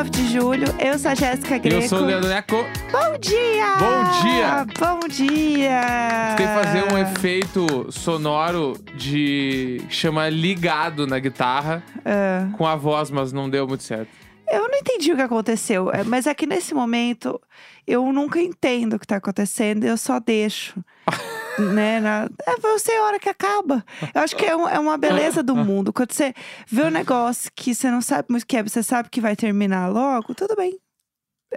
[0.00, 0.64] Hoje é sexta-feira, 29 de julho.
[0.78, 1.82] Eu sou a Jéssica Greco.
[1.82, 2.56] Eu sou o Leandro Neco.
[2.90, 3.76] Bom dia!
[3.78, 4.66] Bom dia!
[4.78, 6.34] Bom dia!
[6.38, 13.10] Tem que fazer um efeito sonoro de chama ligado na guitarra Ah, com a voz,
[13.10, 14.08] mas não deu muito certo.
[14.50, 17.38] eu não entendi o que aconteceu, é, mas é que nesse momento
[17.86, 20.82] eu nunca entendo o que tá acontecendo, eu só deixo.
[21.60, 22.00] né?
[22.00, 23.84] na- É você a hora que acaba.
[24.14, 25.92] Eu acho que é, um- é uma beleza do mundo.
[25.92, 26.34] Quando você
[26.66, 29.36] vê um negócio que você não sabe muito o que é, você sabe que vai
[29.36, 30.78] terminar logo, tudo bem.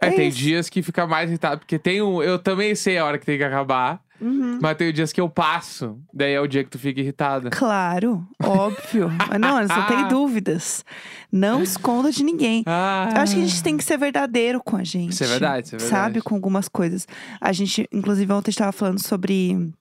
[0.01, 0.37] É, tem isso.
[0.39, 2.21] dias que fica mais irritado, porque tem um.
[2.23, 4.57] Eu também sei a hora que tem que acabar, Uhum.
[4.59, 5.99] mas tem dias que eu passo.
[6.11, 7.51] Daí é o dia que tu fica irritada.
[7.51, 9.11] Claro, óbvio.
[9.29, 10.83] Mas não, não tem dúvidas.
[11.31, 12.63] Não esconda de ninguém.
[12.65, 15.11] Ah, Eu acho que a gente tem que ser verdadeiro com a gente.
[15.11, 16.01] Isso é verdade, isso é verdade.
[16.03, 17.07] Sabe, com algumas coisas.
[17.39, 19.71] A gente, inclusive, ontem estava falando sobre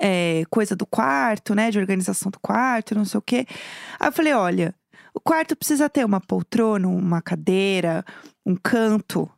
[0.00, 1.70] é, coisa do quarto, né?
[1.70, 3.46] De organização do quarto, não sei o quê.
[3.98, 4.74] Aí eu falei: olha,
[5.14, 8.04] o quarto precisa ter uma poltrona, uma cadeira,
[8.44, 9.30] um canto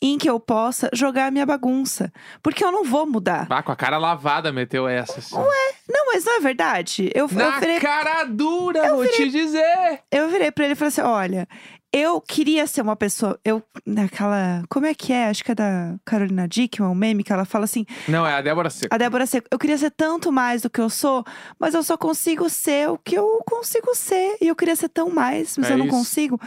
[0.00, 2.12] em que eu possa jogar a minha bagunça.
[2.42, 3.46] Porque eu não vou mudar.
[3.50, 5.18] Ah, com a cara lavada meteu essa.
[5.18, 5.34] Assim.
[5.34, 7.10] Não, mas não é verdade.
[7.14, 10.00] Eu, eu Na virei cara dura, vou te dizer.
[10.10, 11.48] Eu virei pra ele e falei assim: olha,
[11.92, 13.38] eu queria ser uma pessoa.
[13.44, 14.62] Eu, naquela.
[14.68, 15.26] Como é que é?
[15.28, 18.40] Acho que é da Carolina Dickman, um meme, que ela fala assim: Não, é a
[18.42, 18.94] Débora Seco.
[18.94, 21.24] a Débora Seco, eu queria ser tanto mais do que eu sou,
[21.58, 24.36] mas eu só consigo ser o que eu consigo ser.
[24.40, 25.96] E eu queria ser tão mais, mas É eu não isso.
[25.96, 26.40] consigo.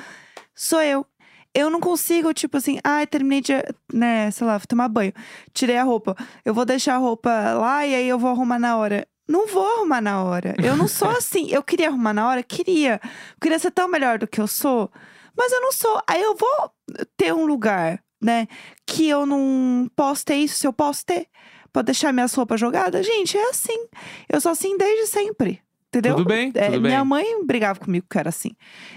[0.55, 1.05] Sou eu.
[1.53, 3.51] Eu não consigo, tipo assim, ai, terminei de,
[3.93, 5.11] né, sei lá, vou tomar banho.
[5.53, 6.15] Tirei a roupa.
[6.45, 9.05] Eu vou deixar a roupa lá e aí eu vou arrumar na hora.
[9.27, 10.55] Não vou arrumar na hora.
[10.63, 11.49] Eu não sou assim.
[11.51, 12.41] Eu queria arrumar na hora?
[12.41, 13.01] Queria.
[13.03, 14.89] Eu queria ser tão melhor do que eu sou,
[15.37, 16.01] mas eu não sou.
[16.07, 16.71] Aí eu vou
[17.17, 18.47] ter um lugar, né,
[18.85, 21.27] que eu não posso ter isso, se eu posso ter.
[21.73, 23.05] Pode deixar minhas roupas jogadas?
[23.05, 23.87] Gente, é assim.
[24.27, 25.61] Eu sou assim desde sempre.
[25.93, 26.15] Entendeu?
[26.15, 27.07] Tudo bem, É, tudo minha bem.
[27.07, 28.51] mãe brigava comigo que era assim.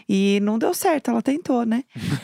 [0.08, 1.82] E não deu certo, ela tentou, né?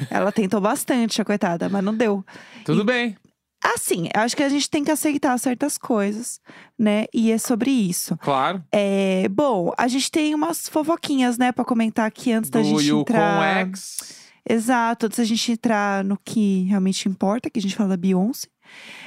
[0.08, 2.24] ela tentou bastante, a coitada, mas não deu.
[2.64, 3.16] Tudo e- bem.
[3.62, 6.40] Assim, eu acho que a gente tem que aceitar certas coisas,
[6.78, 7.04] né?
[7.12, 8.16] E é sobre isso.
[8.18, 8.64] Claro.
[8.72, 12.86] É, bom, a gente tem umas fofoquinhas, né, pra comentar aqui antes da Do gente
[12.88, 13.66] Yukon entrar.
[13.66, 14.20] X.
[14.48, 18.48] Exato, antes da gente entrar no que realmente importa, que a gente fala da Beyoncé.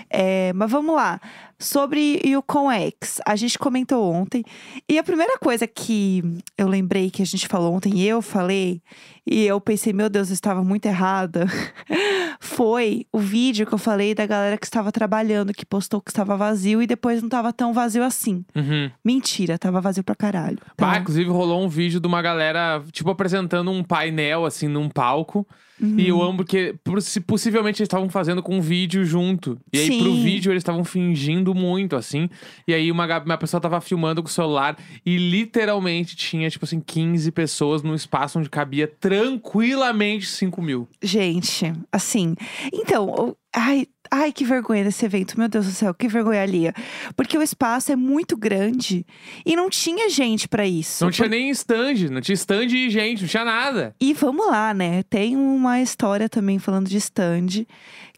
[0.09, 1.19] É, mas vamos lá.
[1.59, 4.43] Sobre Yukon X, a gente comentou ontem.
[4.89, 6.23] E a primeira coisa que
[6.57, 8.81] eu lembrei que a gente falou ontem, e eu falei,
[9.25, 11.45] e eu pensei, meu Deus, eu estava muito errada.
[12.39, 16.35] Foi o vídeo que eu falei da galera que estava trabalhando, que postou que estava
[16.35, 18.43] vazio e depois não estava tão vazio assim.
[18.55, 18.91] Uhum.
[19.03, 20.57] Mentira, tava vazio pra caralho.
[20.75, 20.85] tá?
[20.85, 25.47] Bah, inclusive rolou um vídeo de uma galera, tipo, apresentando um painel, assim, num palco.
[25.81, 25.95] Uhum.
[25.97, 29.57] E eu amo que possi- possivelmente eles estavam fazendo com um vídeo junto.
[29.71, 30.23] E aí, pro Sim.
[30.23, 32.29] vídeo, eles estavam fingindo muito, assim.
[32.67, 36.79] E aí, uma, uma pessoa tava filmando com o celular e literalmente tinha, tipo assim,
[36.79, 40.87] 15 pessoas num espaço onde cabia tranquilamente 5 mil.
[41.01, 42.35] Gente, assim.
[42.71, 45.37] Então, ai, ai, que vergonha desse evento.
[45.37, 46.71] Meu Deus do céu, que vergonha ali.
[47.15, 49.05] Porque o espaço é muito grande
[49.45, 51.03] e não tinha gente pra isso.
[51.03, 53.95] Não tinha nem stand, não tinha stand e gente, não tinha nada.
[53.99, 55.03] E vamos lá, né?
[55.03, 57.65] Tem uma história também falando de stand.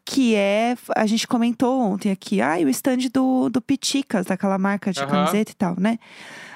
[0.05, 4.91] Que é, a gente comentou ontem aqui, ah, o stand do, do Piticas, daquela marca
[4.93, 5.09] de Aham.
[5.09, 5.97] camiseta e tal, né?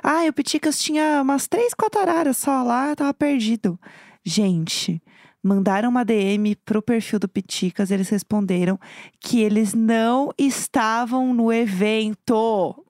[0.03, 3.79] Ah, o Piticas tinha umas três, quatro araras só lá, tava perdido.
[4.23, 5.01] Gente,
[5.43, 8.79] mandaram uma DM pro perfil do Piticas, eles responderam
[9.19, 12.85] que eles não estavam no evento.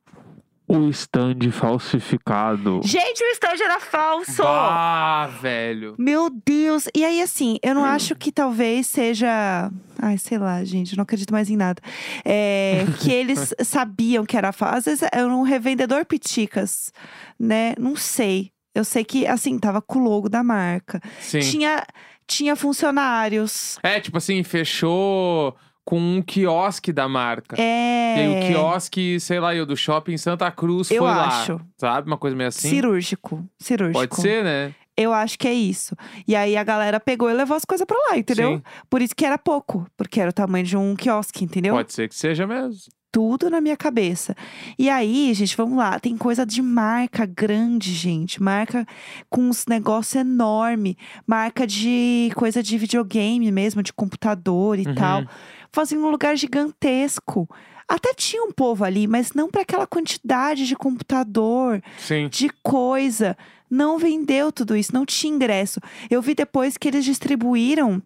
[0.72, 2.80] O stand falsificado.
[2.84, 4.44] Gente, o stand era falso!
[4.46, 5.96] Ah, velho.
[5.98, 6.88] Meu Deus!
[6.96, 9.72] E aí, assim, eu não acho que talvez seja.
[10.00, 11.82] Ai, sei lá, gente, não acredito mais em nada.
[12.24, 14.78] É, que eles sabiam que era falso.
[14.78, 16.94] Às vezes era um revendedor piticas,
[17.40, 17.74] né?
[17.80, 18.52] Não sei.
[18.76, 21.02] Eu sei que, assim, tava com o logo da marca.
[21.20, 21.40] Sim.
[21.40, 21.84] Tinha,
[22.28, 23.80] tinha funcionários.
[23.82, 25.56] É, tipo assim, fechou
[25.90, 27.60] com um quiosque da marca.
[27.60, 28.16] É.
[28.16, 31.54] E aí o quiosque, sei lá, eu do shopping Santa Cruz Eu foi acho.
[31.54, 31.62] lá.
[31.80, 32.06] Sabe?
[32.08, 32.70] Uma coisa meio assim.
[32.70, 33.44] Cirúrgico.
[33.58, 33.98] Cirúrgico.
[34.08, 34.76] Pode ser, né?
[34.96, 35.96] Eu acho que é isso.
[36.28, 38.58] E aí a galera pegou e levou as coisas pra lá, entendeu?
[38.58, 38.64] Sim.
[38.88, 39.88] Por isso que era pouco.
[39.98, 41.74] Porque era o tamanho de um quiosque, entendeu?
[41.74, 42.76] Pode ser que seja mesmo.
[43.12, 44.36] tudo na minha cabeça.
[44.78, 46.00] E aí, gente, vamos lá.
[46.00, 48.44] Tem coisa de marca grande, gente.
[48.44, 48.86] Marca
[49.28, 50.96] com uns negócios enorme.
[51.26, 54.94] Marca de coisa de videogame mesmo, de computador e Uhum.
[54.94, 55.24] tal.
[55.72, 57.50] Fazendo um lugar gigantesco.
[57.88, 62.30] Até tinha um povo ali, mas não para aquela quantidade de computador, Sim.
[62.30, 63.36] de coisa.
[63.70, 65.80] Não vendeu tudo isso, não tinha ingresso.
[66.10, 68.02] Eu vi depois que eles distribuíram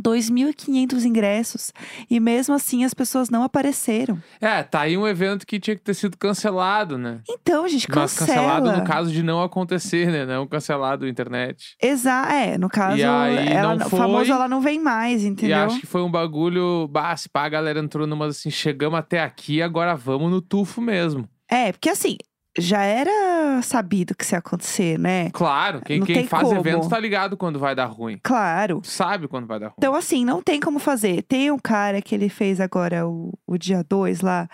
[0.00, 1.72] 2.500 ingressos.
[2.10, 4.18] E mesmo assim as pessoas não apareceram.
[4.40, 7.20] É, tá aí um evento que tinha que ter sido cancelado, né?
[7.28, 8.26] Então, gente, Mas cancela.
[8.26, 10.26] cancelado no caso de não acontecer, né?
[10.26, 11.76] Não cancelado a internet.
[11.82, 15.58] Exa é, no caso, E ela, famoso ela não vem mais, E entendeu?
[15.58, 16.88] acho que foi um bagulho.
[16.88, 20.80] Bah, se pá, a galera entrou numa assim, chegamos até aqui, agora vamos no tufo
[20.80, 21.28] mesmo.
[21.50, 22.16] É, porque assim,
[22.58, 25.30] já era sabido que isso ia acontecer, né?
[25.30, 26.58] Claro, quem, Não quem tem faz como.
[26.60, 28.18] evento tá ligado quando vai dar ruim.
[28.22, 28.80] Claro.
[28.84, 29.74] Sabe quando vai dar ruim.
[29.78, 31.22] Então, assim, não tem como fazer.
[31.22, 34.48] Tem um cara que ele fez agora o, o dia 2 lá,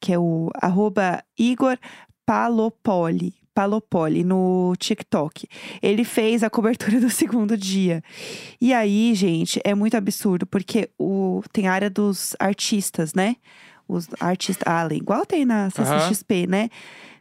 [0.00, 1.78] que é o arroba Igor
[2.24, 3.34] Palopoli.
[3.54, 5.48] Palopoli no TikTok.
[5.80, 8.02] Ele fez a cobertura do segundo dia.
[8.60, 13.36] E aí, gente, é muito absurdo, porque o, tem a área dos artistas, né?
[13.88, 14.64] Os artistas.
[14.66, 16.68] Ah, igual tem na CCXP, né?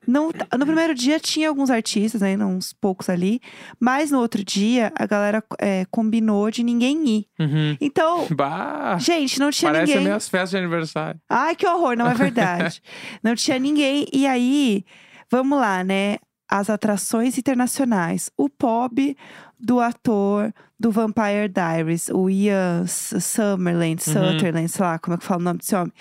[0.07, 2.37] Não, no primeiro dia tinha alguns artistas, né?
[2.37, 3.39] Uns poucos ali.
[3.79, 7.27] Mas no outro dia, a galera é, combinou de ninguém ir.
[7.39, 7.77] Uhum.
[7.79, 10.05] Então, Bah, gente, não tinha parece ninguém.
[10.05, 11.19] minhas festas de aniversário.
[11.29, 12.81] Ai, que horror, não é verdade.
[13.23, 14.05] não tinha ninguém.
[14.13, 14.85] E aí,
[15.31, 16.17] vamos lá, né?
[16.49, 18.29] As atrações internacionais.
[18.37, 19.15] O POB
[19.59, 25.41] do ator do Vampire Diaries, o Ian Summerland, Sutherland, sei lá como é que fala
[25.41, 25.93] o nome desse homem.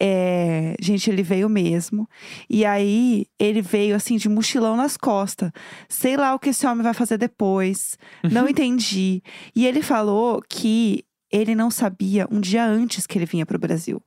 [0.00, 2.08] É, gente, ele veio mesmo.
[2.50, 5.50] E aí, ele veio assim, de mochilão nas costas.
[5.88, 7.96] Sei lá o que esse homem vai fazer depois.
[8.30, 9.22] Não entendi.
[9.54, 13.60] E ele falou que ele não sabia um dia antes que ele vinha para o
[13.60, 14.02] Brasil.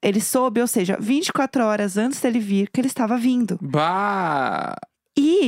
[0.00, 3.58] Ele soube, ou seja, 24 horas antes dele vir, que ele estava vindo.
[3.60, 4.76] Bah!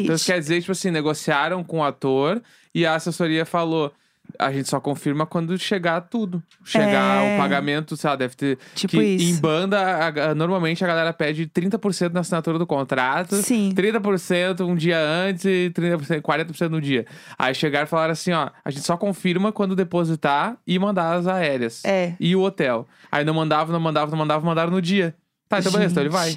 [0.02, 0.04] E.
[0.04, 2.42] Então isso quer dizer, tipo assim, negociaram com o ator
[2.74, 3.92] e a assessoria falou.
[4.38, 6.40] A gente só confirma quando chegar tudo.
[6.64, 7.34] Chegar É.
[7.34, 8.56] o pagamento, sei lá, deve ter.
[8.74, 9.24] tipo que isso.
[9.36, 13.34] em banda, a- a- normalmente a galera pede 30% na assinatura do contrato.
[13.36, 13.72] Sim.
[13.74, 17.04] 30% um dia antes e 30%, 40% no dia.
[17.36, 21.26] Aí chegaram e falaram assim, ó, a gente só confirma quando depositar e mandar as
[21.26, 21.84] aéreas.
[21.84, 22.14] É.
[22.18, 22.86] E o hotel.
[23.10, 25.14] Aí não mandava, não mandava, não mandava, mandaram no dia.
[25.48, 26.34] Tá, então beleza, então ele vai.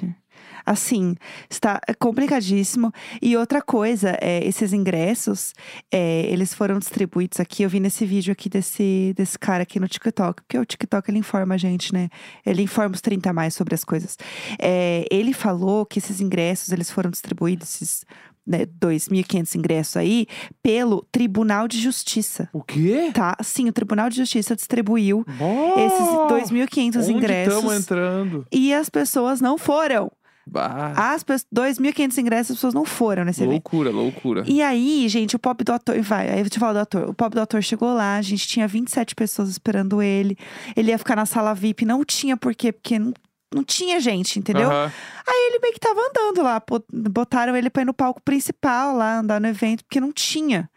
[0.66, 1.14] Assim,
[1.48, 2.92] está complicadíssimo.
[3.22, 5.54] E outra coisa, é, esses ingressos,
[5.92, 7.62] é, eles foram distribuídos aqui.
[7.62, 10.42] Eu vi nesse vídeo aqui desse, desse cara aqui no TikTok.
[10.42, 12.08] Porque o TikTok, ele informa a gente, né?
[12.44, 14.18] Ele informa os 30 a mais sobre as coisas.
[14.58, 18.04] É, ele falou que esses ingressos, eles foram distribuídos, esses
[18.46, 20.26] né, 2.500 ingressos aí,
[20.62, 22.48] pelo Tribunal de Justiça.
[22.52, 23.10] O quê?
[23.12, 23.36] Tá?
[23.42, 25.80] Sim, o Tribunal de Justiça distribuiu Oh!
[25.80, 27.54] esses 2.500 Onde ingressos.
[27.54, 28.46] estamos entrando?
[28.52, 30.10] E as pessoas não foram.
[30.48, 30.92] Bah.
[30.94, 33.52] As pessoas, 2.500 ingressos, as pessoas não foram nesse evento.
[33.52, 34.44] loucura, loucura.
[34.46, 36.00] E aí, gente, o pop do ator.
[36.02, 37.10] Vai, aí eu te falar do ator.
[37.10, 40.38] O pop do ator chegou lá, a gente tinha 27 pessoas esperando ele.
[40.76, 43.12] Ele ia ficar na sala VIP, não tinha por quê, porque não,
[43.52, 44.70] não tinha gente, entendeu?
[44.70, 44.92] Aham.
[45.26, 46.62] Aí ele meio que tava andando lá.
[47.10, 50.70] Botaram ele pra ir no palco principal lá, andar no evento, porque não tinha.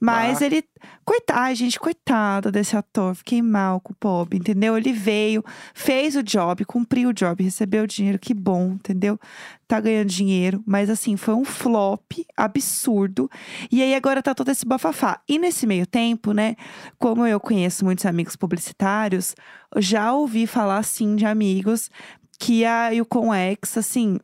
[0.00, 0.46] Mas Bah.
[0.46, 0.64] ele.
[1.04, 3.14] Coitado, ai, gente, coitado desse ator.
[3.14, 4.76] Fiquei mal com o Bob, entendeu?
[4.76, 5.44] Ele veio,
[5.74, 9.18] fez o job, cumpriu o job, recebeu o dinheiro, que bom, entendeu?
[9.66, 10.62] Tá ganhando dinheiro.
[10.66, 13.30] Mas assim, foi um flop absurdo.
[13.70, 15.20] E aí agora tá todo esse bafafá.
[15.28, 16.56] E nesse meio tempo, né?
[16.98, 19.34] Como eu conheço muitos amigos publicitários,
[19.76, 21.90] já ouvi falar assim de amigos
[22.38, 24.18] que a Yukon X, assim,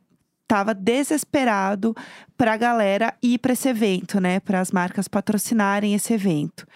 [0.51, 1.95] tava desesperado
[2.37, 4.41] pra galera ir pra esse evento, né?
[4.41, 6.67] Para as marcas patrocinarem esse evento.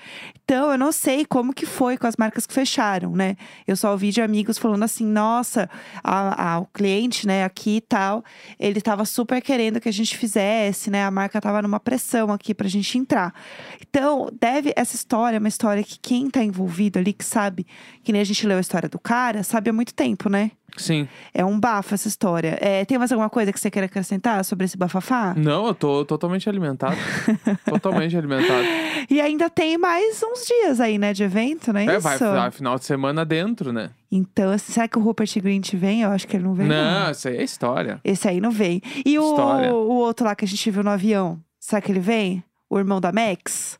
[0.45, 3.36] Então, eu não sei como que foi com as marcas que fecharam, né?
[3.67, 5.70] Eu só ouvi de amigos falando assim: nossa,
[6.01, 8.24] a, a- o cliente, né, aqui e tal,
[8.58, 11.03] ele tava super querendo que a gente fizesse, né?
[11.03, 13.34] A marca tava numa pressão aqui pra gente entrar.
[13.82, 14.72] Então, deve.
[14.77, 17.67] Essa história é uma história que quem tá envolvido ali, que sabe,
[18.03, 20.51] que nem a gente leu a história do cara, sabe há muito tempo, né?
[20.77, 21.08] Sim.
[21.34, 22.58] É um bafo essa história.
[22.62, 25.34] É, tem mais alguma coisa que você queira acrescentar sobre esse bafafá?
[25.36, 26.96] Não, eu tô totalmente alimentado.
[27.65, 28.65] totalmente alimentado.
[29.10, 32.01] E ainda tem mais uns dias aí, né, de evento, não é, isso?
[32.01, 33.91] vai vai final de semana dentro, né?
[34.12, 36.01] Então, assim, será que o Rupert Grint vem?
[36.01, 36.67] Eu acho que ele não vem.
[36.67, 38.00] Não, isso aí é história.
[38.03, 38.82] Esse aí não vem.
[39.05, 42.44] E o, o outro lá que a gente viu no avião, será que ele vem?
[42.70, 43.77] O irmão da Max?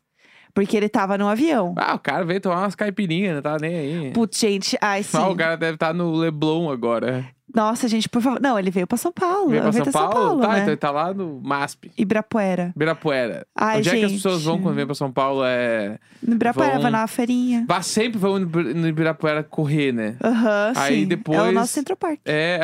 [0.56, 1.74] Porque ele tava no avião.
[1.76, 4.10] Ah, o cara veio tomar umas caipirinhas, não tá nem aí.
[4.12, 5.18] Putz, gente, ai sim.
[5.18, 7.26] Ah, o cara deve estar no Leblon agora.
[7.54, 8.40] Nossa, gente, por favor.
[8.40, 9.50] Não, ele veio pra São Paulo.
[9.50, 10.40] Veio pra São evento é Paulo?
[10.40, 10.54] tá, né?
[10.60, 11.90] então ele tá lá no MASP.
[11.96, 12.72] Ibirapuera.
[12.74, 13.46] Ibirapuera.
[13.54, 14.22] Ai, Onde é que as gente.
[14.22, 15.42] pessoas vão quando vêm pra São Paulo?
[15.44, 15.98] É.
[16.22, 17.64] No Ibirapuera, Vão- vai na feirinha.
[17.68, 20.16] Vá sempre vão no Ibir- no Ibirapuera correr, né?
[20.24, 21.06] Aham, Aí sim.
[21.06, 22.18] depois- É o nosso Central Park.
[22.24, 22.60] É.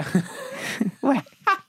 [1.05, 1.23] Ué.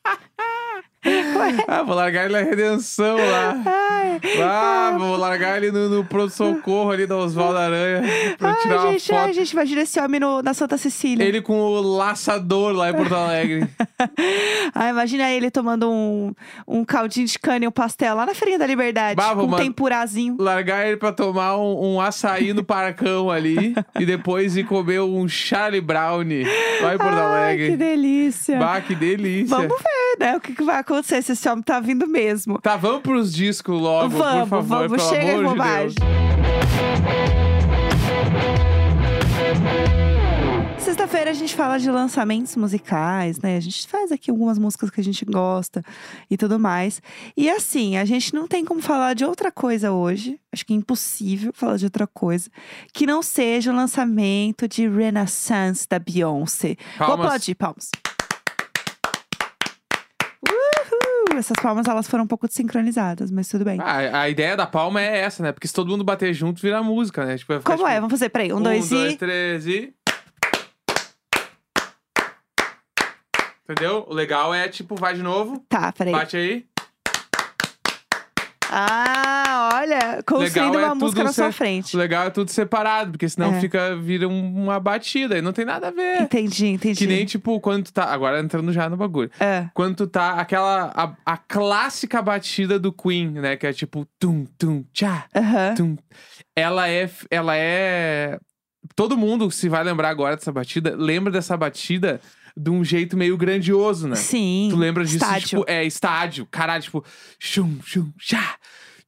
[1.67, 3.62] Ah, vou largar ele na redenção lá.
[3.65, 8.01] Ai, Ah, vou largar ele no, no pronto-socorro ali da Oswaldo Aranha
[8.38, 9.17] pra eu tirar ai, uma gente, foto.
[9.17, 11.24] ai, gente, imagina esse homem no- na Santa Cecília.
[11.24, 13.67] Ele com o laçador lá em Porto Alegre.
[14.75, 16.33] Ah, imagina ele tomando um,
[16.67, 19.15] um caldinho de cana e um pastel lá na Feirinha da Liberdade.
[19.15, 20.36] Bah, com um tempurazinho.
[20.39, 25.27] largar ele pra tomar um, um açaí no parcão ali e depois ir comer um
[25.27, 26.17] Charlie Brown
[26.81, 27.77] lá em Porto Ai, que Alegre.
[27.77, 28.57] delícia.
[28.57, 29.55] Bah, que delícia.
[29.55, 30.38] Vamos ver, né?
[30.38, 32.60] O que, que vai acontecer se esse homem tá vindo mesmo.
[32.62, 34.98] Tá, vamos pros discos logo, por vamos, favor, vamos.
[34.98, 35.96] pelo Chega de amor de bobagem.
[35.96, 37.53] Deus.
[40.79, 43.55] Sexta-feira a gente fala de lançamentos musicais, né?
[43.55, 45.82] A gente faz aqui algumas músicas que a gente gosta
[46.29, 47.01] e tudo mais.
[47.38, 50.39] E assim, a gente não tem como falar de outra coisa hoje.
[50.51, 52.50] Acho que é impossível falar de outra coisa
[52.93, 56.75] que não seja o lançamento de Renaissance da Beyoncé.
[56.98, 57.25] Vou Palmas.
[57.25, 57.89] aplaudir, palmas.
[60.50, 61.38] Uhul!
[61.38, 63.80] Essas palmas elas foram um pouco desincronizadas, mas tudo bem.
[63.82, 65.52] Ah, a ideia da palma é essa, né?
[65.52, 67.38] Porque se todo mundo bater junto, vira música, né?
[67.38, 67.92] Tipo, vai ficar, Como é?
[67.92, 68.54] tipo, Vamos fazer, peraí.
[68.54, 69.18] Um, Um, dois, dois, e.
[69.18, 69.94] três e.
[73.68, 74.06] Entendeu?
[74.08, 76.12] O legal é, tipo, vai de novo, Tá, peraí.
[76.12, 76.66] bate aí.
[78.75, 81.96] Ah, olha, construindo Legal é uma música tudo na sua frente.
[81.96, 83.60] O legal é tudo separado, porque senão É.
[83.62, 86.22] fica, vira um- uma batida e não tem nada a ver.
[86.24, 86.98] Entendi, entendi.
[86.98, 88.06] Que nem, tipo, quando tu tá.
[88.06, 89.30] Agora entrando já no bagulho.
[89.39, 89.68] É.
[89.74, 90.32] Quando tu tá.
[90.34, 90.92] Aquela.
[90.96, 93.56] A, a clássica batida do Queen, né?
[93.56, 94.08] Que é tipo.
[94.20, 95.75] Tum, tum, tchá, Aham.
[95.75, 95.98] tum.
[96.56, 97.10] Ela é.
[97.30, 98.39] Ela é.
[98.96, 102.20] Todo mundo, se vai lembrar agora dessa batida, lembra dessa batida
[102.55, 104.15] de um jeito meio grandioso, né?
[104.15, 104.67] Sim.
[104.69, 105.17] Tu lembra disso?
[105.17, 105.48] Estádio.
[105.48, 106.45] Tipo, é estádio.
[106.50, 107.03] Caralho, tipo.
[107.39, 108.55] Chum, chum, chá.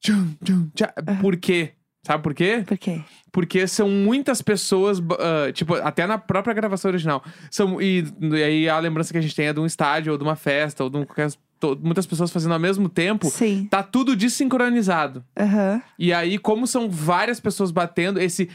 [0.04, 0.92] Chum, chum, chá.
[1.20, 1.72] Por quê?
[2.06, 2.62] Sabe por quê?
[2.66, 3.00] Por quê?
[3.32, 7.22] Porque são muitas pessoas, ah, tipo, até na própria gravação original.
[7.50, 10.18] São, e, e aí a lembrança que a gente tem é de um estádio, ou
[10.18, 13.28] de uma festa, ou de um, qualquer, to- muitas pessoas fazendo ao mesmo tempo.
[13.28, 13.66] Sim.
[13.68, 15.24] Tá tudo desincronizado.
[15.36, 15.82] Aham.
[15.98, 18.48] E aí, como são várias pessoas batendo, esse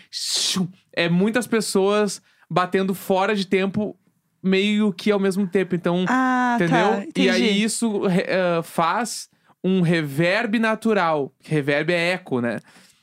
[0.94, 3.96] é muitas pessoas batendo fora de tempo,
[4.44, 5.76] meio que ao mesmo tempo.
[5.76, 7.06] Então, Ah, entendeu?
[7.14, 7.22] tá.
[7.22, 9.30] e aí isso ah, faz
[9.64, 11.32] um reverb natural.
[11.44, 12.60] Reverb é eco, né?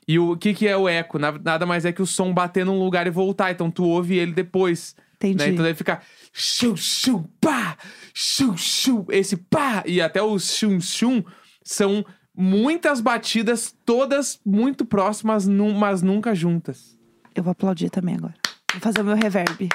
[0.07, 1.19] E o que, que é o eco?
[1.19, 3.51] Na- Nada mais é que o som bater num lugar e voltar.
[3.53, 4.97] Então tu ouve ele depois.
[5.17, 5.37] Entendi.
[5.39, 5.49] Né?
[5.51, 6.01] Então daí fica
[6.33, 7.77] chum, chum, pá,
[8.15, 9.83] chum, chum, esse pá.
[9.87, 11.23] E até os chum, chum
[11.63, 12.05] são
[12.35, 16.97] muitas batidas, todas muito próximas, mas nunca juntas.
[17.35, 18.35] Eu vou aplaudir também agora.
[18.73, 19.69] Vou fazer o meu reverb.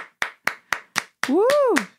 [1.29, 1.93] Uh!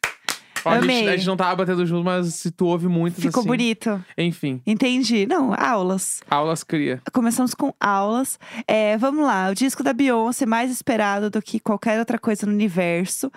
[0.64, 1.08] Ó, a, gente, Amei.
[1.08, 3.46] a gente não tava batendo junto, mas se tu ouve muitas Ficou assim.
[3.46, 4.02] bonito.
[4.16, 5.26] Enfim, Entendi.
[5.26, 6.22] Não, aulas.
[6.30, 7.02] aulas cria.
[7.12, 8.38] Começamos com aulas.
[8.66, 12.52] É, vamos lá, o disco da Beyoncé mais esperado do que qualquer outra coisa no
[12.52, 13.30] universo.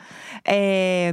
[0.45, 1.11] É,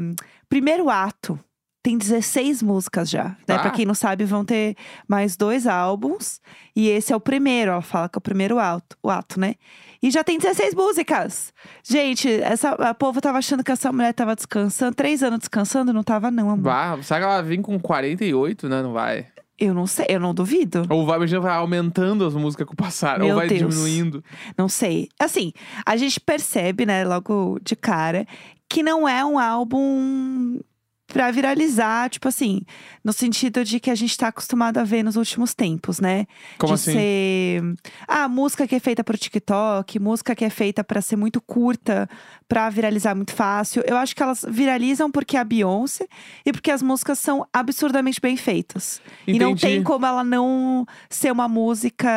[0.49, 1.38] primeiro ato.
[1.85, 3.25] Tem 16 músicas já.
[3.25, 3.37] Né?
[3.45, 3.59] Tá.
[3.59, 4.75] Pra quem não sabe, vão ter
[5.07, 6.41] mais dois álbuns.
[6.75, 7.73] E esse é o primeiro.
[7.73, 9.57] Ela fala que é o primeiro ato, o ato, né?
[10.03, 11.53] E já tem 16 músicas.
[11.83, 14.95] Gente, essa, a povo tava achando que essa mulher tava descansando.
[14.95, 15.93] Três anos descansando?
[15.93, 16.62] Não tava, não, amor.
[16.62, 18.83] Bah, será que ela vem com 48, né?
[18.83, 19.26] Não vai?
[19.59, 20.87] Eu não sei, eu não duvido.
[20.88, 23.61] Ou vai, imagina, vai aumentando as músicas com o passar, ou vai Deus.
[23.61, 24.25] diminuindo.
[24.57, 25.11] Não sei.
[25.21, 25.53] Assim,
[25.85, 28.26] a gente percebe, né, logo de cara,
[28.71, 30.59] que não é um álbum
[31.14, 32.62] pra viralizar, tipo assim,
[33.04, 36.26] no sentido de que a gente tá acostumado a ver nos últimos tempos, né?
[36.59, 36.92] Como de assim?
[36.92, 37.62] ser
[38.09, 42.09] ah, música que é feita pro TikTok, música que é feita pra ser muito curta,
[42.49, 43.85] pra viralizar muito fácil.
[43.87, 46.09] Eu acho que elas viralizam porque é a Beyoncé
[46.44, 49.00] e porque as músicas são absurdamente bem feitas.
[49.25, 49.75] E não Entendi.
[49.75, 52.09] tem como ela não ser uma música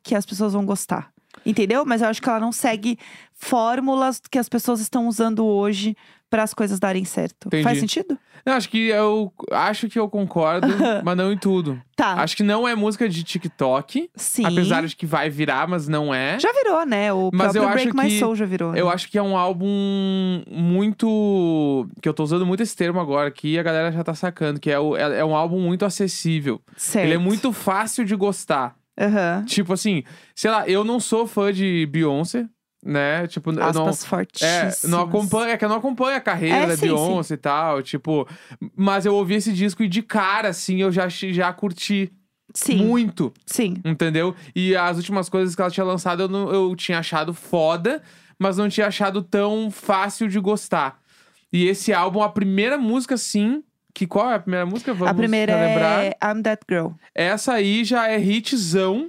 [0.00, 1.13] que as pessoas vão gostar.
[1.46, 1.84] Entendeu?
[1.84, 2.98] Mas eu acho que ela não segue
[3.32, 5.96] fórmulas que as pessoas estão usando hoje
[6.30, 7.46] para as coisas darem certo.
[7.46, 7.62] Entendi.
[7.62, 8.18] Faz sentido?
[8.44, 10.66] Eu acho que eu acho que eu concordo,
[11.04, 11.80] mas não em tudo.
[11.96, 12.14] Tá.
[12.14, 14.44] Acho que não é música de TikTok, Sim.
[14.44, 16.38] apesar de que vai virar, mas não é.
[16.40, 17.12] Já virou, né?
[17.12, 18.72] O Mas próprio eu acho Break My que- Soul já virou.
[18.72, 18.80] né?
[18.80, 21.86] Eu acho que é um álbum muito.
[22.02, 24.58] Que eu tô usando muito esse termo agora aqui e a galera já tá sacando,
[24.60, 26.60] que é, o- é é um álbum muito acessível.
[26.76, 27.04] Certo.
[27.06, 28.74] Ele é muito fácil de gostar.
[28.98, 29.44] Aham.
[29.46, 30.02] Tipo assim,
[30.34, 32.46] sei lá, eu não sou fã de Beyoncé,
[32.84, 33.26] né?
[33.26, 33.68] Tipo, eu não.
[33.88, 34.84] Aspas É, fortíssimas.
[34.84, 38.28] não acompanha, é que eu não acompanho a carreira É, da Beyoncé e tal, tipo,
[38.76, 42.12] mas eu ouvi esse disco e de cara, assim, eu já, já curti
[42.54, 43.74] Sim, muito, sim.
[43.84, 44.34] entendeu?
[44.54, 48.00] E as últimas coisas que ela tinha lançado eu, não- eu tinha achado foda,
[48.38, 51.00] mas não tinha achado tão fácil de gostar.
[51.52, 53.62] E esse álbum, a primeira música, sim,
[53.94, 54.92] que qual é a primeira música?
[54.92, 56.88] Vamos a primeira é I'm That Girl.
[57.14, 59.08] Essa aí já é hitzão,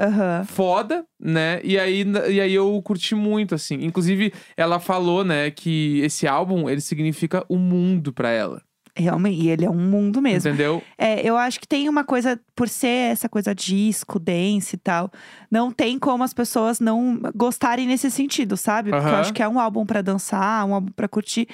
[0.00, 0.44] Aham.
[0.44, 1.60] foda, né?
[1.62, 3.76] E aí, e aí eu curti muito, assim.
[3.84, 8.60] Inclusive, ela falou, né, que esse álbum, ele significa o mundo pra ela.
[8.96, 10.50] Realmente, e ele é um mundo mesmo.
[10.50, 10.80] Entendeu?
[10.96, 15.10] É, eu acho que tem uma coisa, por ser essa coisa disco, dance e tal,
[15.50, 18.90] não tem como as pessoas não gostarem nesse sentido, sabe?
[18.90, 21.48] Porque eu acho que é um álbum pra dançar, um álbum pra curtir.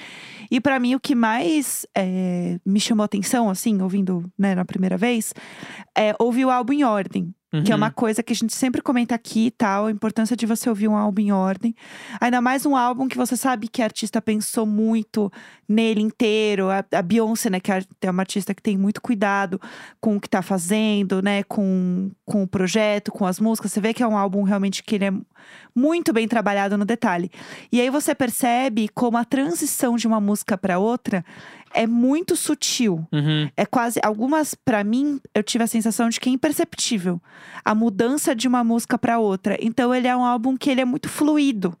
[0.51, 4.95] E pra mim, o que mais é, me chamou atenção, assim, ouvindo né, na primeira
[4.95, 5.33] vez,
[5.97, 7.33] é ouvir o álbum em ordem.
[7.51, 7.81] Que é Uhum.
[7.81, 10.87] uma coisa que a gente sempre comenta aqui e tal, a importância de você ouvir
[10.87, 11.75] um álbum em ordem.
[12.21, 15.29] Ainda mais um álbum que você sabe que a artista pensou muito
[15.67, 16.69] nele inteiro.
[16.69, 19.59] A, a Beyoncé, né, que é é uma artista que tem muito cuidado
[19.99, 23.73] com o que tá fazendo, né, com, com o projeto, com as músicas.
[23.73, 25.13] Você vê que é um álbum realmente que ele é
[25.75, 27.29] muito bem trabalhado no detalhe.
[27.69, 31.25] E aí você percebe como a transição de uma música para outra
[31.73, 33.05] é muito sutil.
[33.11, 33.49] Uhum.
[33.55, 33.99] É quase.
[34.03, 37.21] Algumas, pra mim, eu tive a sensação de que é imperceptível
[37.63, 39.57] a mudança de uma música pra outra.
[39.59, 41.77] Então, ele é um álbum que ele é muito fluido.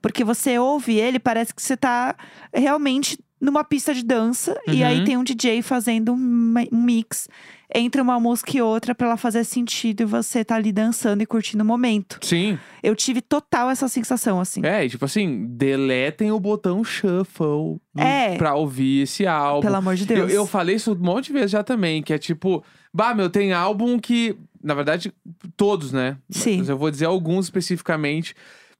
[0.00, 2.14] Porque você ouve ele, parece que você tá
[2.52, 4.58] realmente numa pista de dança.
[4.66, 5.04] E aí Uhum.
[5.04, 7.28] tem um DJ fazendo um mi- mix
[7.74, 11.26] entre uma música e outra pra ela fazer sentido e você tá ali dançando e
[11.26, 12.18] curtindo o momento.
[12.22, 12.56] Sim.
[12.82, 14.64] Eu tive total essa sensação, assim.
[14.64, 18.36] É, e tipo assim, deletem o botão shuffle É.
[18.36, 19.62] pra ouvir esse álbum.
[19.62, 20.30] Pelo amor de Deus.
[20.32, 22.62] Eu, eu falei isso um monte de vezes já também, que é tipo,
[22.92, 25.12] bah, meu, tem álbum que, na verdade,
[25.56, 26.16] todos, né?
[26.30, 26.58] Sim.
[26.58, 28.34] Mas eu vou dizer alguns especificamente.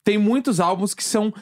[0.04, 1.32] Tem muitos álbuns que são.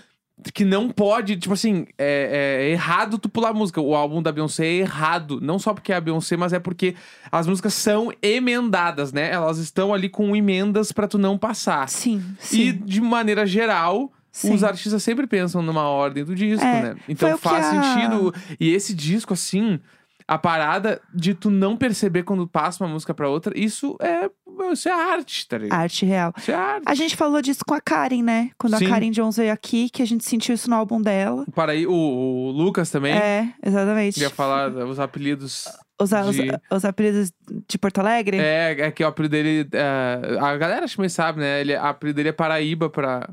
[0.53, 3.81] Que não pode, tipo assim, é, é errado tu pular música.
[3.81, 5.39] O álbum da Beyoncé é errado.
[5.41, 6.97] Não só porque é a Beyoncé, mas é porque
[7.31, 9.31] as músicas são emendadas, né?
[9.31, 11.89] Elas estão ali com emendas pra tu não passar.
[11.89, 12.73] Sim, E, sim.
[12.85, 14.55] de maneira geral, Sim.
[14.55, 16.97] os artistas sempre pensam numa ordem do disco, É, né?
[17.09, 18.35] Então faz a- sentido.
[18.59, 19.79] E esse disco, assim,
[20.33, 24.31] a parada de tu não perceber quando passa uma música pra outra, isso é,
[24.73, 25.79] isso é arte, tá ligado?
[25.79, 26.33] Arte real.
[26.39, 26.85] Isso é arte.
[26.87, 28.51] A gente falou disso com a Karen, né?
[28.57, 28.87] Quando Sim.
[28.87, 31.45] a Karen Jones veio aqui, que a gente sentiu isso no álbum dela.
[31.55, 33.12] Para aí, o, o Lucas também.
[33.15, 34.21] É, exatamente.
[34.21, 35.69] Ia falar os apelidos.
[36.01, 37.31] Os, os, de- os apelidos
[37.69, 38.39] de Porto Alegre?
[38.39, 39.69] É, é que o apelido dele.
[39.75, 41.61] é, a galera acho que sabe, né?
[41.61, 43.29] Ele, o apelido dele é Paraíba pra,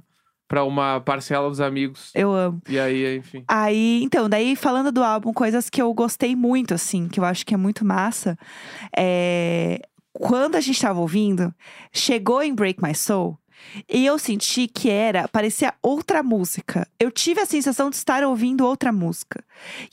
[0.50, 2.12] pra uma parcela dos amigos.
[2.16, 2.60] Eu amo.
[2.68, 3.46] E aí, enfim.
[3.48, 7.46] Aí, então, daí falando do álbum, coisas que eu gostei muito, assim, que eu acho
[7.46, 8.38] que é muito massa.
[8.98, 9.80] É...
[10.12, 11.54] Quando a gente tava ouvindo,
[11.94, 13.38] chegou em Break My Soul.
[13.88, 16.88] E eu senti que era, parecia outra música.
[17.00, 19.44] Eu tive a sensação de estar ouvindo outra música.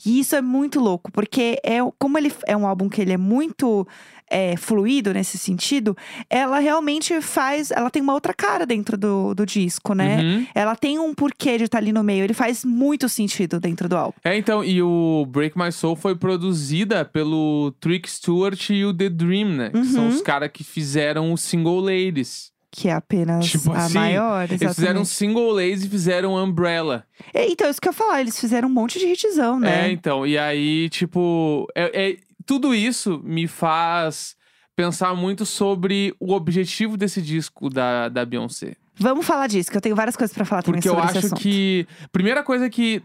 [0.05, 3.17] E isso é muito louco, porque é, como ele é um álbum que ele é
[3.17, 3.87] muito
[4.29, 5.95] é, fluido nesse sentido,
[6.29, 7.71] ela realmente faz.
[7.71, 10.21] Ela tem uma outra cara dentro do, do disco, né?
[10.21, 10.47] Uhum.
[10.53, 12.23] Ela tem um porquê de estar ali no meio.
[12.23, 14.17] Ele faz muito sentido dentro do álbum.
[14.23, 19.09] É, então, e o Break My Soul foi produzida pelo Trick Stewart e o The
[19.09, 19.69] Dream, né?
[19.69, 20.09] Que são Uhum.
[20.09, 22.51] os caras que fizeram o Single Ladies.
[22.69, 25.07] Que é apenas Tipo a assim, maior, Eles fizeram exatamente.
[25.09, 27.05] Single Ladies e fizeram Umbrella.
[27.33, 29.91] É, Então, isso que eu ia falar, eles fizeram um monte de hitzão, É, né?
[29.91, 34.35] então, e aí, tipo, é, é- tudo isso me faz
[34.75, 38.75] pensar muito sobre o objetivo desse disco da, da Beyoncé.
[38.99, 41.85] Vamos falar disso, que eu tenho várias coisas pra falar também Porque eu acho que.
[42.11, 43.03] Primeira coisa que.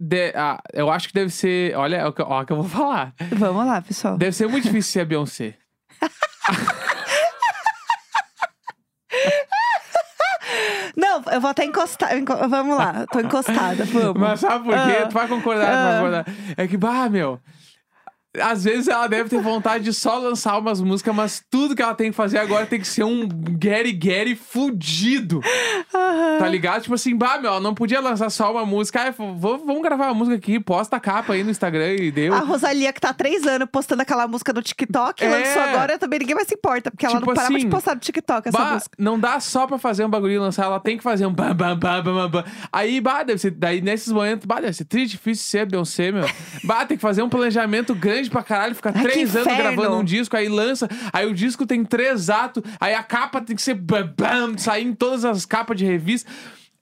[0.00, 1.76] de- ah, eu acho que deve ser.
[1.76, 3.12] Olha, é o que- ó, o que eu vou falar.
[3.32, 4.16] Vamos lá, pessoal.
[4.16, 5.54] Deve ser muito difícil ser a Beyoncé.
[10.96, 12.16] Não, eu vou até encostar.
[12.16, 14.20] enco- Vamos lá, tô encostada, vamos.
[14.20, 14.98] Mas sabe por quê?
[15.02, 15.06] Ah.
[15.06, 15.96] tu vai concordar, tu vai Ah.
[15.96, 16.26] concordar.
[16.56, 17.40] É que, bah, meu.
[18.40, 21.94] Às vezes ela deve ter vontade de só lançar umas músicas, mas tudo que ela
[21.94, 25.40] tem que fazer agora tem que ser um Gary Gary fudido.
[25.94, 26.38] Aham.
[26.38, 26.82] Tá ligado?
[26.82, 29.00] Tipo assim, bah, meu, ela não podia lançar só uma música.
[29.08, 32.34] Ah, vamos gravar uma música aqui, posta a capa aí no Instagram e deu.
[32.34, 35.28] A Rosalia, que tá há três anos postando aquela música no TikTok, É.
[35.28, 37.94] lançou agora, também ninguém mais se importa, porque ela Tipo não parava assim, de postar
[37.94, 38.96] no TikTok essa Bah, música.
[38.98, 41.54] não dá só pra fazer um bagulho e lançar, ela tem que fazer um bam,
[41.54, 42.44] bam, bam, bam, bam.
[42.72, 46.24] Aí, bah, deve ser, daí nesses momentos, bah, deve ser triste, difícil ser Beyoncé, meu.
[46.64, 49.76] bah, tem que fazer um planejamento grande pra caralho, ficar Ai, que três anos inferno.
[49.76, 53.54] gravando um disco, aí lança, aí o disco tem três atos, aí a capa tem
[53.56, 56.30] que ser bam, bam, sair em todas as capas de revista.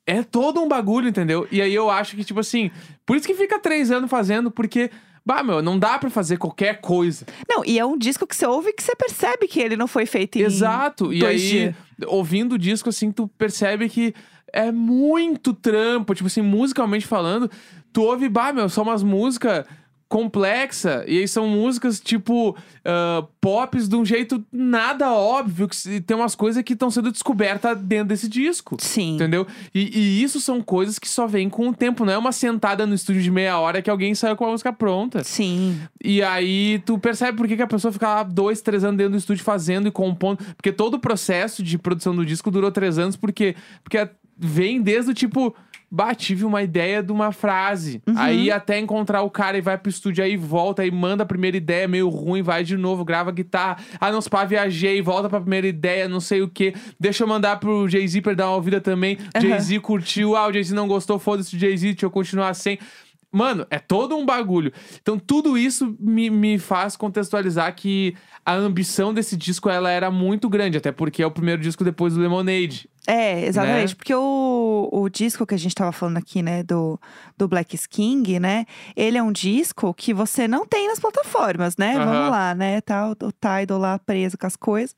[0.06, 1.46] É todo um bagulho, entendeu?
[1.50, 2.70] E aí eu acho que, tipo assim,
[3.06, 4.90] por isso que fica três anos fazendo, porque.
[5.24, 7.24] Bah, meu, não dá pra fazer qualquer coisa.
[7.48, 10.04] Não, e é um disco que você ouve que você percebe que ele não foi
[10.04, 11.12] feito em Exato.
[11.12, 11.74] E aí, dias.
[12.08, 14.12] ouvindo o disco, assim, tu percebe que
[14.52, 16.12] é muito trampo.
[16.12, 17.48] Tipo assim, musicalmente falando,
[17.92, 19.64] tu ouve, bah, meu, são umas músicas
[20.12, 26.16] complexa e aí são músicas tipo ah, pops de um jeito nada óbvio que tem
[26.16, 29.14] umas coisas que estão sendo descobertas dentro desse disco Sim.
[29.14, 32.32] entendeu e, e isso são coisas que só vêm com o tempo não é uma
[32.32, 35.80] sentada no estúdio de meia hora que alguém saiu com a música pronta Sim.
[36.04, 39.12] e aí tu percebe por que, que a pessoa fica lá dois, três anos dentro
[39.12, 40.44] do estúdio fazendo e compondo.
[40.56, 45.10] Porque todo o processo de produção do disco durou três anos, porque, porque vem desde
[45.10, 45.54] o tipo.
[45.94, 48.00] Bah, tive uma ideia de uma frase.
[48.06, 48.14] Uhum.
[48.16, 51.54] Aí até encontrar o cara e vai pro estúdio aí volta, aí manda a primeira
[51.54, 53.76] ideia meio ruim, vai de novo, grava guitarra.
[54.00, 56.72] Ah, não, pá, viajei, volta pra primeira ideia, não sei o que.
[56.98, 59.18] Deixa eu mandar pro Jay-Z pra dar uma ouvida também.
[59.38, 62.78] Jay-Z curtiu, ah, o Jay-Z não gostou, foda-se o Jay-Z, deixa eu continuar sem.
[63.30, 64.72] Mano, é todo um bagulho.
[65.00, 70.48] Então, tudo isso me, me faz contextualizar que a ambição desse disco ela era muito
[70.48, 72.88] grande, até porque é o primeiro disco depois do Lemonade.
[73.06, 73.90] É, exatamente.
[73.90, 73.94] Né?
[73.96, 77.00] Porque o, o disco que a gente tava falando aqui, né, do,
[77.36, 78.64] do Black King, né?
[78.94, 81.96] Ele é um disco que você não tem nas plataformas, né?
[81.96, 82.04] Aham.
[82.04, 82.80] Vamos lá, né?
[82.80, 84.94] Tá o, o Tidal lá preso com as coisas.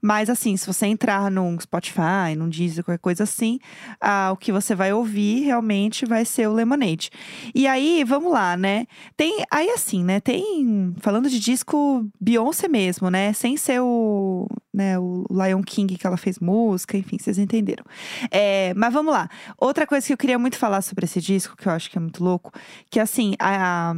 [0.00, 3.58] Mas assim, se você entrar num Spotify, num Deezer, qualquer coisa assim,
[4.00, 7.10] ah, o que você vai ouvir realmente vai ser o Lemonade.
[7.54, 8.86] E aí, vamos lá, né?
[9.14, 10.20] Tem, aí assim, né?
[10.20, 13.32] Tem, falando de disco Beyoncé mesmo, né?
[13.32, 17.84] Sem ser o, né, o Lion King que ela fez música, enfim, vocês entenderam.
[18.30, 19.28] É, mas vamos lá.
[19.58, 22.00] Outra coisa que eu queria muito falar sobre esse disco, que eu acho que é
[22.00, 22.52] muito louco,
[22.90, 23.94] que assim, a,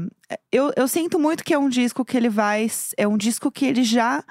[0.51, 2.66] eu, eu sinto muito que é um disco que ele vai.
[2.97, 4.25] É um disco que ele já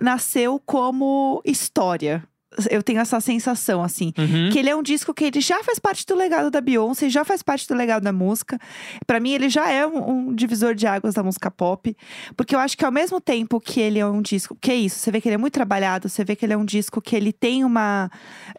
[0.00, 2.22] nasceu como história.
[2.70, 4.12] Eu tenho essa sensação, assim.
[4.18, 4.48] Uhum.
[4.50, 7.24] Que ele é um disco que ele já faz parte do legado da Beyoncé, já
[7.24, 8.58] faz parte do legado da música.
[9.06, 11.94] Pra mim, ele já é um, um divisor de águas da música pop.
[12.36, 14.56] Porque eu acho que ao mesmo tempo que ele é um disco.
[14.60, 16.56] Que é isso, você vê que ele é muito trabalhado, você vê que ele é
[16.56, 18.10] um disco que ele tem uma.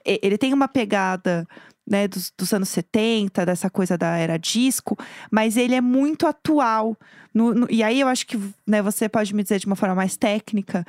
[0.06, 1.48] Ele tem uma pegada.
[1.92, 4.96] Né, dos, dos anos 70, dessa coisa da era disco,
[5.32, 6.96] mas ele é muito atual.
[7.34, 9.96] No- no- e aí eu acho que né, você pode me dizer de uma forma
[9.96, 10.86] mais técnica,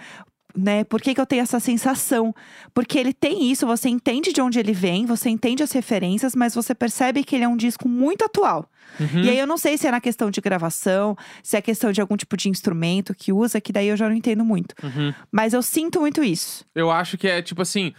[0.56, 0.84] né?
[0.84, 2.34] Por que, que eu tenho essa sensação?
[2.74, 6.54] Porque ele tem isso, você entende de onde ele vem, você entende as referências, mas
[6.54, 8.68] você percebe que ele é um disco muito atual.
[8.98, 9.22] Uhum.
[9.22, 12.00] E aí eu não sei se é na questão de gravação, se é questão de
[12.00, 14.74] algum tipo de instrumento que usa, que daí eu já não entendo muito.
[14.82, 15.12] Uhum.
[15.30, 16.64] Mas eu sinto muito isso.
[16.74, 17.92] Eu acho que é tipo assim.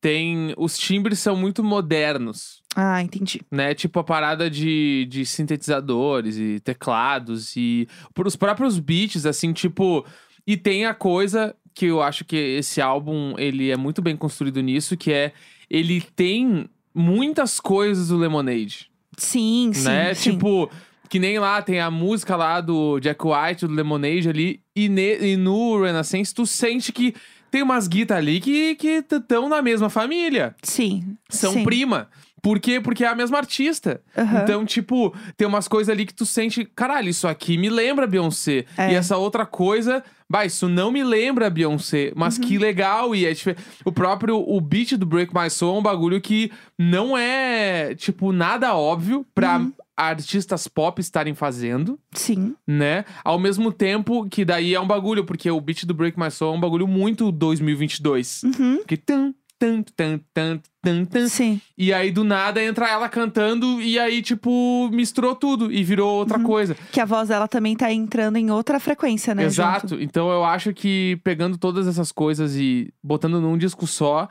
[0.00, 0.54] Tem.
[0.56, 2.62] Os timbres são muito modernos.
[2.74, 3.42] Ah, entendi.
[3.50, 3.74] né?
[3.74, 10.06] Tipo a parada de, de sintetizadores e teclados e por os próprios beats, assim, tipo.
[10.46, 14.60] E tem a coisa que eu acho que esse álbum ele é muito bem construído
[14.60, 15.32] nisso, que é
[15.70, 19.84] ele tem muitas coisas do Lemonade, Sim, sim.
[19.84, 20.12] né?
[20.12, 20.32] sim.
[20.32, 20.70] Tipo,
[21.08, 25.18] que nem lá tem a música lá do Jack White, do Lemonade ali, e, ne-
[25.32, 27.14] e no Renaissance tu sente que
[27.50, 28.76] tem umas guitas ali que
[29.10, 30.54] estão na mesma família.
[30.62, 31.16] Sim.
[31.30, 31.64] São sim.
[31.64, 32.08] prima.
[32.42, 32.80] Por quê?
[32.80, 34.00] Porque é a mesma artista.
[34.16, 34.42] Aham.
[34.42, 38.64] Então, tipo, tem umas coisas ali que tu sente, caralho, isso aqui me lembra Beyoncé.
[38.76, 38.92] É.
[38.92, 42.44] E essa outra coisa, bah, isso não me lembra Beyoncé, mas Uhum.
[42.44, 43.14] que legal.
[43.14, 46.50] E é dife- o próprio o beat do Break My Soul é um bagulho que
[46.78, 49.72] não é, tipo, nada óbvio pra Uhum.
[49.96, 52.54] artistas pop estarem fazendo, Sim.
[52.66, 53.04] né?
[53.22, 56.54] Ao mesmo tempo que daí é um bagulho, porque o beat do Break My Soul
[56.54, 58.42] é um bagulho muito 2022.
[58.44, 58.82] Uhum.
[58.86, 61.28] Que tan, tan, tan, tan, tan, tan.
[61.28, 61.60] Sim.
[61.76, 66.38] E aí, do nada, entra ela cantando e aí, tipo, misturou tudo e virou outra
[66.38, 66.44] Uhum.
[66.44, 66.74] coisa.
[66.90, 69.44] Que a voz dela também tá entrando em outra frequência, né?
[69.44, 69.88] Exato.
[69.90, 70.02] junto.
[70.02, 74.26] Então eu acho que pegando todas essas coisas e botando num disco só,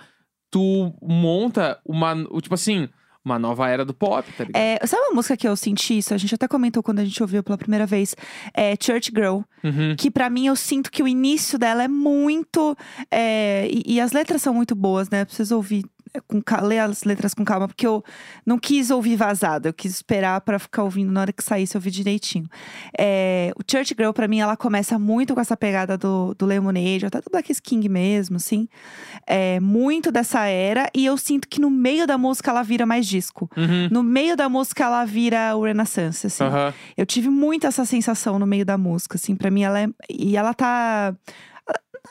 [0.52, 2.16] tu monta uma.
[2.42, 2.90] Tipo assim,
[3.30, 4.62] uma nova era do pop, tá ligado?
[4.62, 6.14] É, sabe uma música que eu senti isso?
[6.14, 8.16] A gente até comentou quando a gente ouviu pela primeira vez.
[8.54, 9.42] É Church Girl.
[9.64, 9.96] Uhum.
[9.98, 12.76] Que pra mim eu sinto que o início dela é muito.
[13.12, 15.26] é, e, e as letras são muito boas, né?
[15.26, 15.86] Preciso ouvir.
[16.28, 18.04] Com, ler as letras com calma, porque eu
[18.46, 21.80] não quis ouvir vazado, eu quis esperar pra ficar ouvindo na hora que saísse, eu
[21.80, 22.48] ouvir direitinho.
[22.98, 27.06] É, o Church Girl, pra mim, ela começa muito com essa pegada do, do Lemonade,
[27.06, 28.68] até do Black King mesmo, assim.
[29.26, 33.08] É, muito dessa era, e eu sinto que no meio da música ela vira mais
[33.08, 33.50] disco.
[33.56, 33.90] Uhum.
[33.92, 36.44] No meio da música ela vira o Renaissance, assim.
[36.44, 36.74] Aham.
[36.98, 39.88] Eu tive muito essa sensação no meio da música, assim, pra mim ela é.
[40.10, 41.14] E ela tá.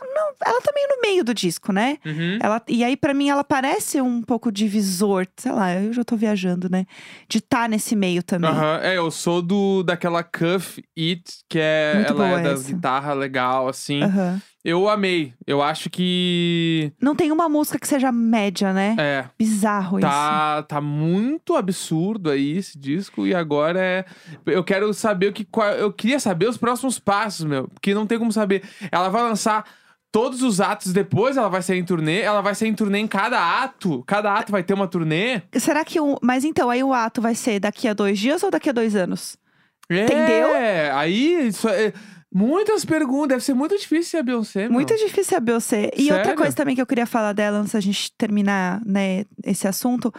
[0.03, 1.99] Não, ela tá meio no meio do disco, né?
[2.05, 2.39] Uhum.
[2.41, 6.17] Ela, e aí, pra mim, ela parece um pouco divisor, sei lá, eu já tô
[6.17, 6.87] viajando, né?
[7.29, 8.51] De estar tá nesse meio também.
[8.51, 8.81] Aham.
[8.83, 11.95] É, eu sou do daquela Cuff It, que é.
[11.97, 12.73] Muito ela é das essa.
[12.73, 14.03] guitarras legal, assim.
[14.03, 14.41] Aham.
[14.65, 15.33] Eu amei.
[15.47, 16.93] Eu acho que.
[17.01, 18.97] Não tem uma música que seja média, né?
[18.99, 19.25] É.
[19.39, 20.07] Bizarro isso.
[20.07, 24.05] Tá, tá muito absurdo aí esse disco e agora é.
[24.45, 25.45] Eu quero saber o que.
[25.45, 27.69] qual- Eu queria saber os próximos passos, meu.
[27.69, 28.63] Porque não tem como saber.
[28.93, 29.65] Ela vai lançar
[30.11, 32.21] todos os atos depois, ela vai sair em turnê.
[32.21, 34.03] Ela vai sair em turnê em cada ato.
[34.07, 35.43] Cada ato vai ter uma turnê.
[35.55, 36.19] Será que o.
[36.23, 38.97] Mas então, aí o ato vai ser daqui a dois dias ou daqui a dois
[38.97, 39.37] anos?
[39.91, 40.49] É, Entendeu?
[40.95, 41.49] Aí.
[41.49, 41.93] Isso é...
[42.33, 43.29] Muitas perguntas.
[43.29, 44.61] Deve ser muito difícil ser a Beyoncé.
[44.63, 44.73] meu.
[44.73, 45.91] Muito difícil a Beyoncé.
[45.97, 46.37] E outra Sério?
[46.37, 50.13] coisa também que eu queria falar dela antes da gente terminar, né, esse assunto,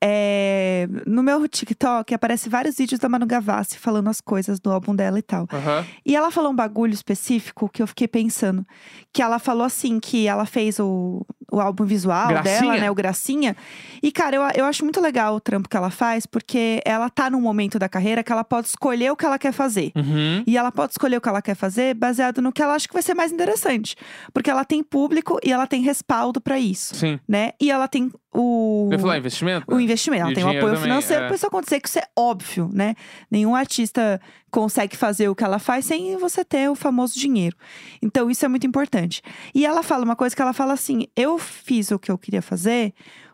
[0.00, 4.94] é no meu TikTok aparece vários vídeos da Manu Gavassi falando as coisas do álbum
[4.94, 5.46] dela e tal.
[5.52, 5.84] Aham.
[6.04, 8.66] E ela falou um bagulho específico que eu fiquei pensando,
[9.12, 12.60] que ela falou assim que ela fez o o álbum visual Gracinha.
[12.60, 12.90] dela, né?
[12.90, 13.56] O Gracinha.
[14.02, 17.30] E, cara, eu, eu acho muito legal o trampo que ela faz, porque ela tá
[17.30, 19.92] num momento da carreira que ela pode escolher o que ela quer fazer.
[19.96, 20.42] Uhum.
[20.46, 22.94] E ela pode escolher o que ela quer fazer baseado no que ela acha que
[22.94, 23.96] vai ser mais interessante.
[24.32, 27.18] Porque ela tem público e ela tem respaldo pra isso, Sim.
[27.28, 27.50] né?
[27.60, 28.88] E ela tem o.
[28.92, 29.64] Eu falar investimento?
[29.72, 31.26] O investimento, ela E tem um dinheiro apoio também, financeiro é.
[31.26, 32.94] pra isso acontecer, que isso é óbvio, né?
[33.30, 37.56] Nenhum artista consegue fazer o que ela faz sem você ter o famoso dinheiro.
[38.02, 39.22] Então, isso é muito importante.
[39.54, 42.42] E ela fala uma coisa que ela fala assim: eu fiz o que eu queria
[42.42, 42.92] fazer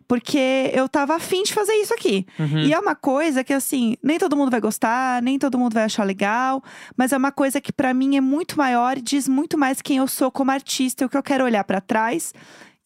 [0.09, 2.27] porque eu tava afim de fazer isso aqui.
[2.39, 2.61] Uhum.
[2.61, 5.85] E é uma coisa que, assim, nem todo mundo vai gostar, nem todo mundo vai
[5.85, 6.63] achar legal,
[6.97, 9.97] mas é uma coisa que pra mim é muito maior e diz muito mais quem
[9.97, 12.33] eu sou como artista, e o que eu quero olhar pra trás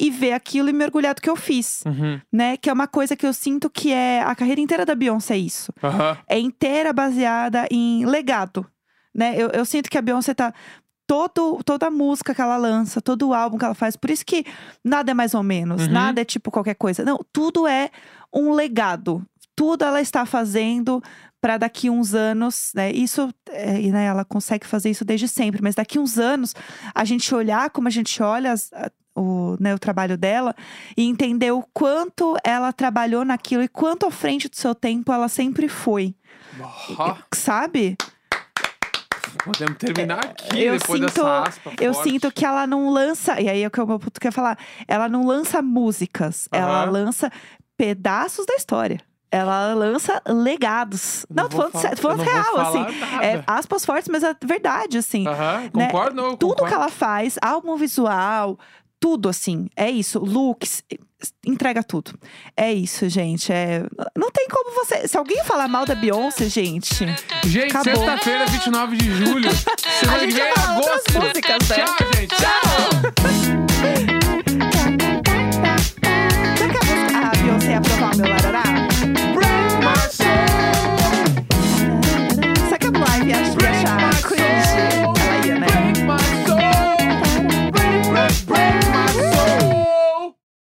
[0.01, 2.19] e ver aquilo e mergulhar do que eu fiz, Uhum.
[2.33, 2.57] né?
[2.57, 5.39] Que é uma coisa que eu sinto que é a carreira inteira da Beyoncé é
[5.39, 5.73] isso.
[5.83, 6.17] Aham.
[6.29, 8.67] É inteira baseada em legado,
[9.15, 9.35] né?
[9.37, 10.53] Eu, eu sinto que a Beyoncé tá
[11.07, 13.97] todo, toda a música que ela lança, todo o álbum que ela faz.
[13.97, 14.45] Por isso que
[14.85, 15.93] nada é mais ou menos, Uhum.
[15.93, 17.05] nada é tipo qualquer coisa.
[17.05, 17.91] Não, tudo é
[18.33, 19.25] um legado.
[19.57, 21.03] Tudo ela está fazendo
[21.41, 22.93] para daqui uns anos, né?
[22.93, 26.55] Isso, é, né, ela consegue fazer isso desde sempre, mas daqui uns anos
[26.95, 28.71] a gente olhar como a gente olha as-
[29.14, 30.55] o, né, o trabalho dela
[30.96, 35.29] e entender o quanto ela trabalhou naquilo e quanto à frente do seu tempo ela
[35.29, 36.14] sempre foi,
[37.35, 37.96] sabe?
[39.44, 42.11] podemos terminar aqui eu depois sinto- dessa aspa Eu forte.
[42.11, 44.59] sinto que ela não lança, e aí é o que o meu puto quer falar,
[44.87, 46.90] ela não lança músicas, ela Aham.
[46.90, 47.31] lança
[47.77, 49.01] pedaços da história.
[49.33, 51.25] Ela lança legados.
[51.31, 52.87] Eu Não, tô falando, tô falar- falando eu não real, assim.
[53.23, 55.25] É, aspas fortes, mas é verdade, assim.
[55.27, 55.87] Aham, né?
[55.87, 56.66] concordo, eu Tudo concordo.
[56.66, 58.59] que ela faz, álbum visual,
[59.01, 59.69] tudo assim.
[59.75, 60.19] É isso.
[60.19, 60.85] Looks,
[61.45, 62.13] entrega tudo.
[62.57, 63.51] É isso, gente.
[63.53, 63.83] É...
[64.17, 65.09] Não tem como você.
[65.09, 67.07] Se alguém falar mal da Beyoncé, gente.
[67.45, 69.51] Gente, sexta-feira, 29 de julho.
[70.21, 71.21] Vem vai é falar outras agosto.
[71.21, 71.77] músicas, né?
[71.77, 72.37] Tchau, gente.
[72.37, 74.10] Tchau.